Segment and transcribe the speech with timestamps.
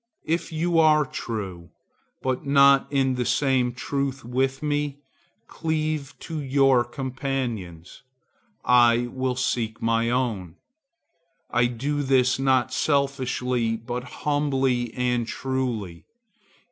[0.25, 1.69] If you are true,
[2.23, 4.97] but not in the same truth with me,
[5.45, 8.01] cleave to your companions;
[8.65, 10.55] I will seek my own.
[11.51, 16.05] I do this not selfishly but humbly and truly.